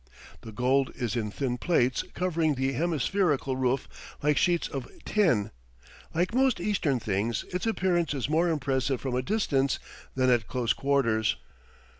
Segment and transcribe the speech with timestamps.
[0.41, 3.87] The gold is in thin plates covering the hemispherical roof
[4.23, 5.51] like sheets of tin;
[6.11, 9.77] like most Eastern things, its appearance is more impressive from a distance
[10.15, 11.35] than at close quarters.